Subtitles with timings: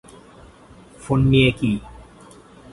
[1.01, 1.71] Phone নিয়ে কি?